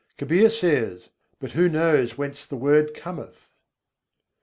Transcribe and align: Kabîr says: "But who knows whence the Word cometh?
Kabîr 0.17 0.49
says: 0.49 1.09
"But 1.39 1.51
who 1.51 1.69
knows 1.69 2.17
whence 2.17 2.47
the 2.47 2.55
Word 2.57 2.95
cometh? 2.95 3.59